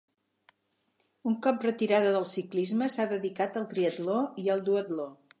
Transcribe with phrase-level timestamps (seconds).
[1.31, 5.07] Un cop retirada del ciclisme, s'ha dedicat al triatló i al duatló.